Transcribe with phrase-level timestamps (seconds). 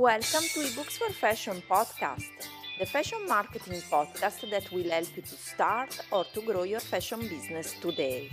[0.00, 5.36] Welcome to eBooks for Fashion podcast, the fashion marketing podcast that will help you to
[5.36, 8.30] start or to grow your fashion business today.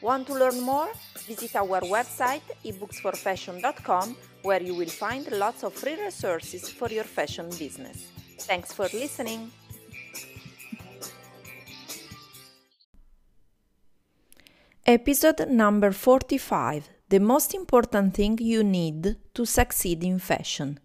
[0.00, 0.88] Want to learn more?
[1.26, 7.48] Visit our website ebooksforfashion.com where you will find lots of free resources for your fashion
[7.58, 8.06] business.
[8.38, 9.50] Thanks for listening.
[14.86, 20.78] Episode number 45 The most important thing you need to succeed in fashion.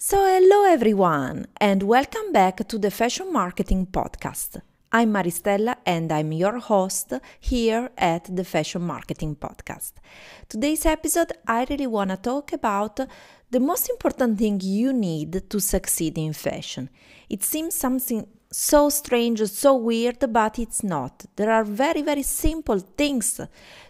[0.00, 4.60] So, hello everyone, and welcome back to the Fashion Marketing Podcast.
[4.92, 9.94] I'm Maristella and I'm your host here at the Fashion Marketing Podcast.
[10.48, 13.00] Today's episode, I really want to talk about
[13.50, 16.90] the most important thing you need to succeed in fashion.
[17.28, 21.24] It seems something so strange, so weird, but it's not.
[21.36, 23.40] There are very, very simple things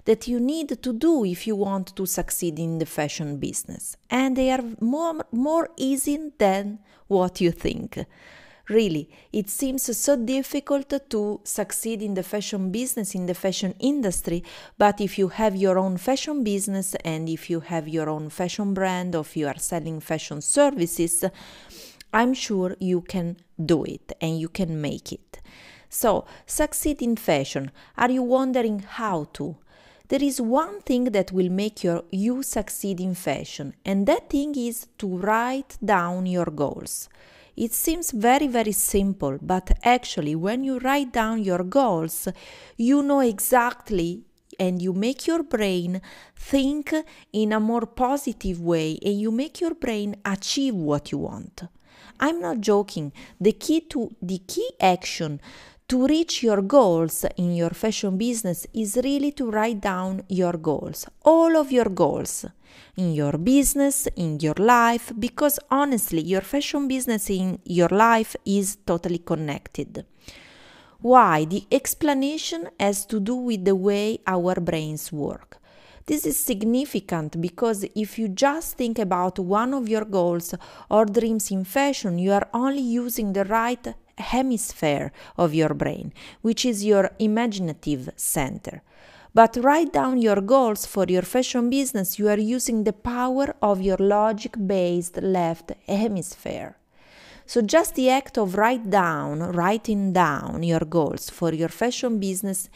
[0.05, 3.97] that you need to do if you want to succeed in the fashion business.
[4.11, 8.05] And they are more, more easy than what you think.
[8.69, 14.45] Really, it seems so difficult to succeed in the fashion business, in the fashion industry,
[14.77, 18.75] but if you have your own fashion business and if you have your own fashion
[18.75, 21.25] brand or if you are selling fashion services,
[22.13, 25.41] I'm sure you can do it and you can make it.
[25.91, 27.71] So, succeed in fashion.
[27.97, 29.57] Are you wondering how to?
[30.09, 34.55] There is one thing that will make your, you succeed in fashion, and that thing
[34.57, 37.11] is to write down your goals.
[37.57, 42.29] It seems very, very simple, but actually, when you write down your goals,
[42.77, 44.23] you know exactly
[44.59, 46.01] and you make your brain
[46.37, 46.95] think
[47.33, 51.65] in a more positive way and you make your brain achieve what you want.
[52.21, 53.13] I'm not joking.
[53.41, 55.41] The key to the key action
[55.89, 61.07] to reach your goals in your fashion business is really to write down your goals,
[61.25, 62.45] all of your goals
[62.97, 68.77] in your business, in your life, because honestly, your fashion business in your life is
[68.85, 70.05] totally connected.
[71.01, 71.45] Why?
[71.45, 75.59] The explanation has to do with the way our brains work.
[76.09, 80.55] This is significant because if you just think about one of your goals
[80.89, 86.65] or dreams in fashion, you are only using the right hemisphere of your brain, which
[86.65, 88.81] is your imaginative center.
[89.35, 93.83] But write down your goals for your fashion business, you are using the power of
[93.83, 96.79] your logic based left hemisphere.
[97.45, 102.71] So just the act of write down, writing down your goals for your fashion business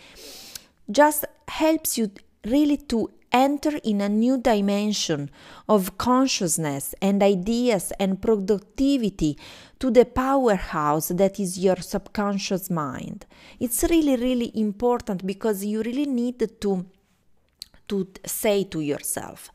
[0.90, 2.10] just helps you
[2.44, 5.30] really to enter in a new dimension
[5.68, 9.38] of consciousness and ideas and productivity
[9.78, 13.26] to the powerhouse that is your subconscious mind.
[13.58, 16.86] It's really, really important because you really need to,
[17.88, 19.50] to say to yourself,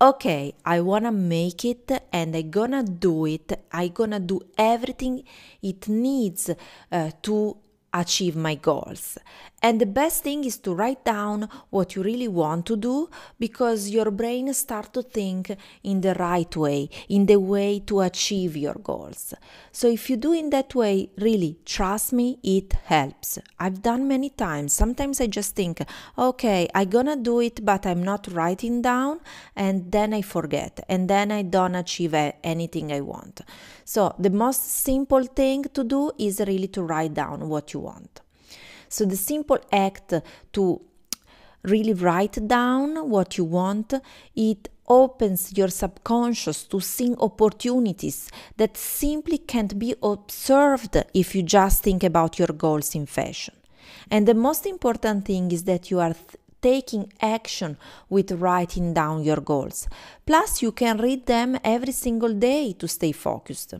[0.00, 3.52] okay, I wanna make it and I'm gonna do it.
[3.70, 5.24] I'm gonna do everything
[5.62, 6.50] it needs
[6.90, 7.56] uh, to
[7.92, 9.18] achieve my goals.
[9.62, 13.90] And the best thing is to write down what you really want to do because
[13.90, 18.74] your brain starts to think in the right way, in the way to achieve your
[18.74, 19.34] goals.
[19.70, 23.38] So if you do in that way, really trust me, it helps.
[23.58, 24.72] I've done many times.
[24.72, 25.82] Sometimes I just think,
[26.16, 29.20] okay, I'm gonna do it, but I'm not writing down,
[29.54, 33.42] and then I forget, and then I don't achieve anything I want.
[33.84, 38.22] So the most simple thing to do is really to write down what you want.
[38.90, 40.12] So the simple act
[40.52, 40.80] to
[41.62, 43.94] really write down what you want,
[44.34, 51.84] it opens your subconscious to seeing opportunities that simply can't be observed if you just
[51.84, 53.54] think about your goals in fashion.
[54.10, 57.76] And the most important thing is that you are th- taking action
[58.08, 59.88] with writing down your goals.
[60.26, 63.74] Plus, you can read them every single day to stay focused.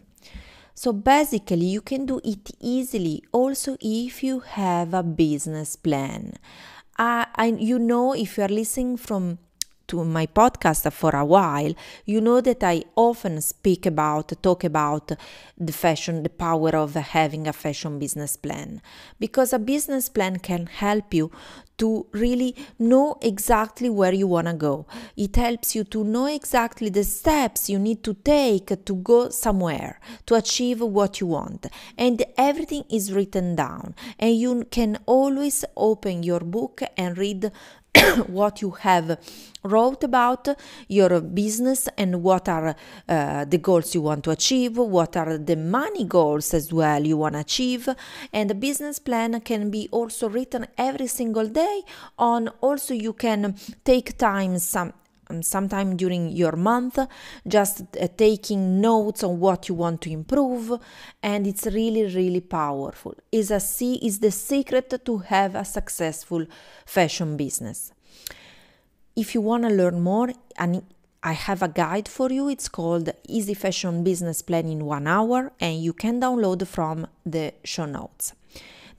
[0.81, 6.39] So basically, you can do it easily also if you have a business plan.
[6.99, 9.41] Uh, I, you know, if you are listening from
[9.91, 11.75] to my podcast for a while,
[12.05, 15.13] you know that I often speak about, talk about
[15.59, 18.81] the fashion, the power of having a fashion business plan.
[19.19, 21.33] Because a business plan can help you
[21.81, 24.87] to really know exactly where you want to go.
[25.17, 29.99] It helps you to know exactly the steps you need to take to go somewhere,
[30.27, 31.67] to achieve what you want.
[31.97, 33.95] And everything is written down.
[34.19, 37.51] And you can always open your book and read
[38.27, 39.19] what you have
[39.63, 40.49] wrote about
[40.89, 42.75] your business and what are
[43.09, 47.17] uh, the goals you want to achieve what are the money goals as well you
[47.17, 47.89] want to achieve
[48.33, 51.83] and the business plan can be also written every single day
[52.19, 53.55] on also you can
[53.85, 54.93] take time some
[55.43, 56.99] sometime during your month,
[57.47, 60.79] just uh, taking notes on what you want to improve,
[61.23, 63.15] and it's really, really powerful.
[63.31, 66.47] Is a C is the secret to have a successful
[66.87, 67.93] fashion business.
[69.17, 70.83] If you want to learn more, and
[71.23, 72.49] I have a guide for you.
[72.49, 77.53] It's called Easy Fashion Business Plan in One Hour, and you can download from the
[77.63, 78.33] show notes.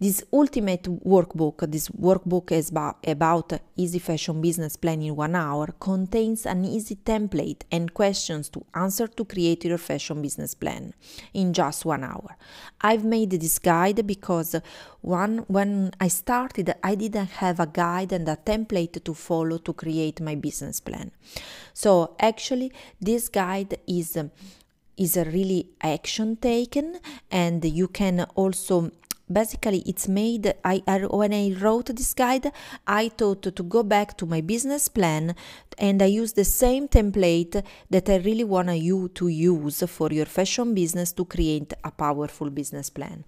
[0.02, 6.48] This ultimate workbook, this workbook is about easy fashion business plan in one hour, contains
[6.48, 10.96] an easy template and questions to answer to create your fashion business plan
[11.36, 12.36] in just one hour.
[12.82, 14.56] I've made this guide because
[15.02, 19.72] one when I started, I didn't have a guide and a template to follow to
[19.72, 21.12] create my business plan.
[21.76, 24.18] So actually, this guide is
[24.98, 27.00] is a really action taken
[27.32, 28.92] and you can also
[29.32, 32.52] basically it's made I, I, when i wrote this guide
[32.88, 35.36] i thought to go back to my business plan
[35.78, 40.26] and i use the same template that i really want you to use for your
[40.26, 43.24] fashion business to create a powerful business plan.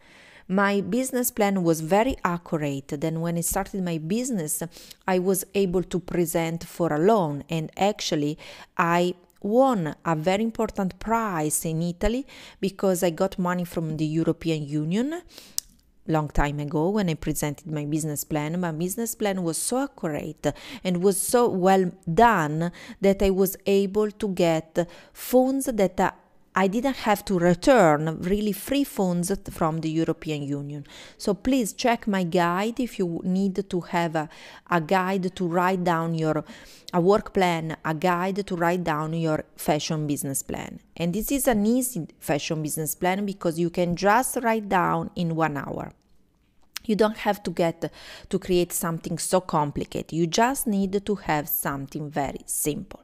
[0.48, 2.90] My business plan was very accurate.
[3.00, 4.62] Then when i started my business
[5.08, 8.38] i was able to present for a loan and actually
[8.78, 12.26] i won a very important prize in Italy
[12.62, 15.22] because I got money from the European Union
[16.08, 18.60] long time ago when I presented my business plan.
[18.60, 20.48] My business plan was so accurate
[20.84, 22.72] and was so well done
[23.02, 26.00] that I was able to get funds that
[26.56, 30.86] I didn't have to return really free funds from the European Union.
[31.18, 34.30] So please check my guide if you need to have a,
[34.70, 36.46] a guide to write down your
[36.94, 40.80] a work plan, a guide to write down your fashion business plan.
[40.96, 45.36] And this is an easy fashion business plan because you can just write down in
[45.36, 45.92] one hour.
[46.86, 47.92] You don't have to get
[48.30, 50.14] to create something so complicated.
[50.14, 53.03] You just need to have something very simple.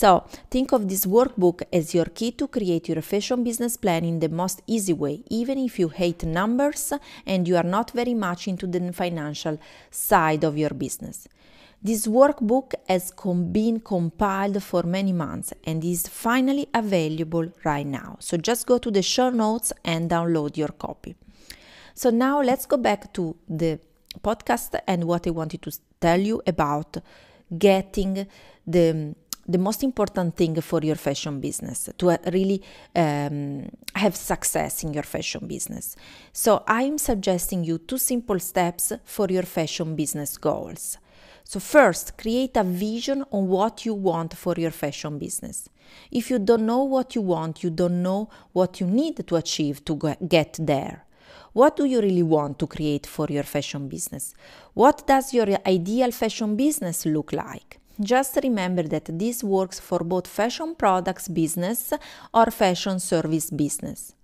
[0.00, 4.20] So, think of this workbook as your key to create your fashion business plan in
[4.20, 6.92] the most easy way, even if you hate numbers
[7.26, 9.58] and you are not very much into the financial
[9.90, 11.26] side of your business.
[11.82, 13.12] This workbook has
[13.50, 18.18] been compiled for many months and is finally available right now.
[18.20, 21.16] So just go to the show notes and download your copy.
[21.94, 23.80] So now let's go back to the
[24.22, 26.98] podcast and what I wanted to tell you about
[27.58, 28.28] getting
[28.64, 29.16] the
[29.48, 32.62] the most important thing for your fashion business to uh, really
[32.94, 35.96] um, have success in your fashion business.
[36.32, 40.98] So, I'm suggesting you two simple steps for your fashion business goals.
[41.44, 45.70] So, first, create a vision on what you want for your fashion business.
[46.10, 49.82] If you don't know what you want, you don't know what you need to achieve
[49.86, 51.06] to get there.
[51.54, 54.34] What do you really want to create for your fashion business?
[54.74, 57.80] What does your ideal fashion business look like?
[58.00, 61.92] Just remember that this works for both fashion products business
[62.32, 64.14] or fashion service business.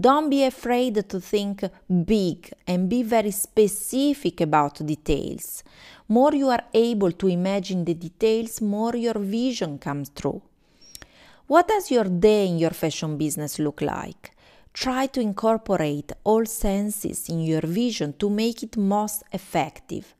[0.00, 1.64] Don't be afraid to think
[2.04, 5.64] big and be very specific about details.
[6.08, 10.42] More you are able to imagine the details, more your vision comes true.
[11.48, 14.32] What does your day in your fashion business look like?
[14.72, 20.15] Try to incorporate all senses in your vision to make it most effective.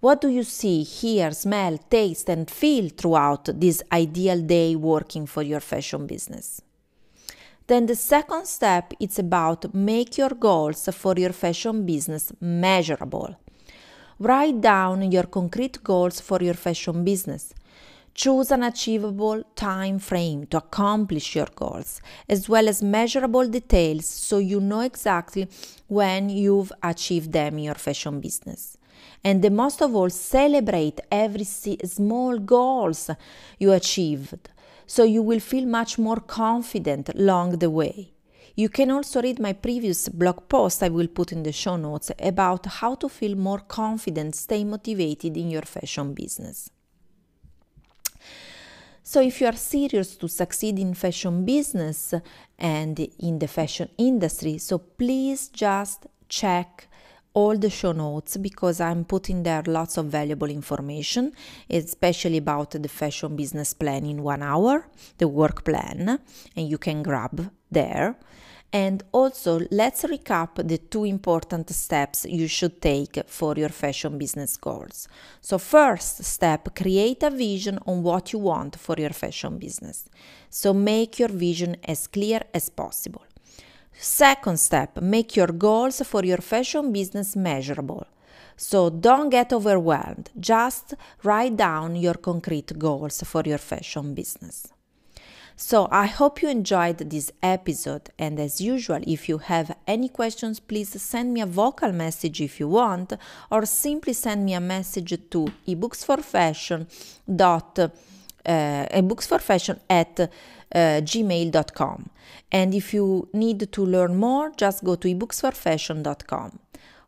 [0.00, 5.42] What do you see, hear, smell, taste, and feel throughout this ideal day working for
[5.42, 6.62] your fashion business?
[7.66, 13.36] Then the second step is about make your goals for your fashion business measurable.
[14.18, 17.52] Write down your concrete goals for your fashion business.
[18.14, 24.38] Choose an achievable time frame to accomplish your goals, as well as measurable details so
[24.38, 25.46] you know exactly
[25.88, 28.78] when you've achieved them in your fashion business.
[29.22, 33.10] And the most of all, celebrate every small goals
[33.58, 34.48] you achieved
[34.90, 38.10] so you will feel much more confident along the way.
[38.56, 42.10] You can also read my previous blog post I will put in the show notes
[42.18, 46.70] about how to feel more confident, stay motivated in your fashion business.
[49.04, 52.12] So, if you are serious to succeed in fashion business
[52.58, 56.88] and in the fashion industry, so please just check
[57.32, 61.32] all the show notes because I'm putting there lots of valuable information,
[61.68, 64.86] especially about the fashion business plan in one hour,
[65.18, 66.18] the work plan,
[66.56, 68.16] and you can grab there.
[68.72, 74.56] And also, let's recap the two important steps you should take for your fashion business
[74.56, 75.08] goals.
[75.40, 80.08] So, first step, create a vision on what you want for your fashion business.
[80.50, 83.24] So, make your vision as clear as possible.
[84.02, 88.06] Second step, make your goals for your fashion business measurable.
[88.56, 90.30] So don't get overwhelmed.
[90.40, 94.68] Just write down your concrete goals for your fashion business.
[95.54, 100.58] So I hope you enjoyed this episode and as usual if you have any questions
[100.58, 103.12] please send me a vocal message if you want
[103.50, 106.86] or simply send me a message to ebooksforfashion
[107.36, 107.88] dot uh,
[108.46, 110.30] ebooksforfashion at
[110.74, 112.10] uh, gmail.com
[112.52, 116.58] and if you need to learn more just go to ebooksforfashion.com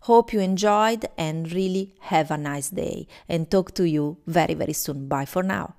[0.02, 3.07] hope you enjoyed and really have a nice day.
[3.28, 5.09] And talk to you very very soon.
[5.09, 5.75] Bye for now.